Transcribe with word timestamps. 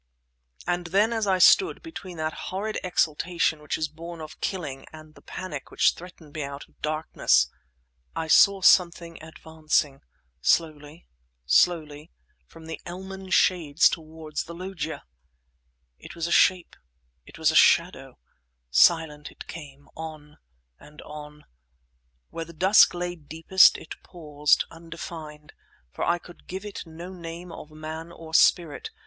And 0.65 0.87
then 0.87 1.13
as 1.13 1.27
I 1.27 1.37
stood, 1.37 1.83
between 1.83 2.17
that 2.17 2.33
horrid 2.49 2.79
exultation 2.83 3.61
which 3.61 3.77
is 3.77 3.87
born 3.87 4.19
of 4.19 4.41
killing 4.41 4.87
and 4.91 5.13
the 5.13 5.21
panic 5.21 5.69
which 5.69 5.93
threatened 5.93 6.33
me 6.33 6.41
out 6.41 6.63
of 6.67 6.73
the 6.73 6.81
darkness, 6.81 7.51
I 8.15 8.27
saw 8.27 8.61
something 8.63 9.21
advancing... 9.21 10.01
slowly... 10.41 11.05
slowly... 11.45 12.09
from 12.47 12.65
the 12.65 12.81
elmen 12.83 13.29
shades 13.29 13.87
toward 13.87 14.37
the 14.37 14.55
loggia. 14.55 15.03
It 15.99 16.15
was 16.15 16.25
a 16.25 16.31
shape—it 16.31 17.37
was 17.37 17.51
a 17.51 17.55
shadow. 17.55 18.17
Silent 18.71 19.29
it 19.29 19.45
came—on—and 19.45 21.01
on. 21.03 21.45
Where 22.31 22.45
the 22.45 22.53
dusk 22.53 22.95
lay 22.95 23.15
deepest 23.15 23.77
it 23.77 24.01
paused, 24.01 24.65
undefined; 24.71 25.53
for 25.91 26.03
I 26.03 26.17
could 26.17 26.47
give 26.47 26.65
it 26.65 26.87
no 26.87 27.13
name 27.13 27.51
of 27.51 27.69
man 27.69 28.11
or 28.11 28.33
spirit. 28.33 28.89